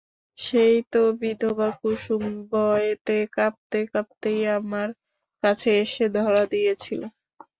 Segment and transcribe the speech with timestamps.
[0.39, 4.87] সেই তো বিধবা কুসুম ভয়েতে কাঁপতে কাঁপতেই আমার
[5.43, 7.01] কাছে এসে ধরা দিয়েছিল।